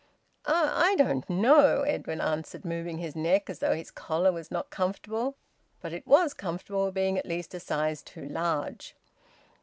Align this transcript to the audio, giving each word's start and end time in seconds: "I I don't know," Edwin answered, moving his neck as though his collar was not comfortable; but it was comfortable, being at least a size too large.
"I 0.47 0.93
I 0.93 0.95
don't 0.95 1.29
know," 1.29 1.83
Edwin 1.83 2.21
answered, 2.21 2.65
moving 2.65 2.97
his 2.97 3.15
neck 3.15 3.51
as 3.51 3.59
though 3.59 3.75
his 3.75 3.91
collar 3.91 4.31
was 4.31 4.49
not 4.49 4.71
comfortable; 4.71 5.35
but 5.79 5.93
it 5.93 6.07
was 6.07 6.33
comfortable, 6.33 6.91
being 6.91 7.19
at 7.19 7.27
least 7.27 7.53
a 7.53 7.59
size 7.59 8.01
too 8.01 8.27
large. 8.27 8.95